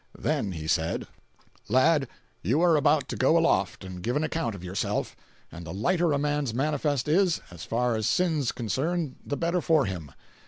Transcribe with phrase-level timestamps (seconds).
[0.17, 1.05] Then he said:
[1.69, 2.07] "Lad,
[2.41, 5.15] you are about to go aloft and give an account of yourself;
[5.51, 9.85] and the lighter a man's manifest is, as far as sin's concerned, the better for
[9.85, 10.09] him.